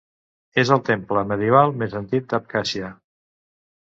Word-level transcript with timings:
És 0.61 0.69
el 0.75 0.81
temple 0.87 1.23
medieval 1.33 1.75
més 1.83 1.95
antic 2.03 2.29
d'Abkhàzia. 2.33 2.91